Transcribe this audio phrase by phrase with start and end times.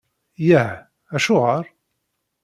[0.47, 0.75] Yah?
[1.15, 1.65] Acuɣer?